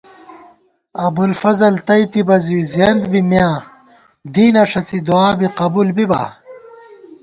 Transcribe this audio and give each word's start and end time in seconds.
ابُوالفضل 1.05 1.73
تئیتِبہ 1.87 2.37
زی 2.45 2.59
زیَنت 2.71 3.01
بی 3.11 3.21
مِیاں 3.29 3.55
دینہ 4.33 4.63
ݭڅی 4.69 4.99
دُعابی 5.07 5.47
قبُول 5.59 5.87
بِبا 5.95 6.21